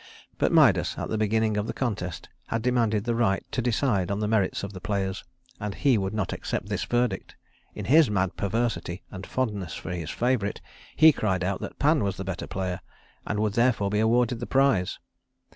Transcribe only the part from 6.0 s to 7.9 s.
not accept this verdict. In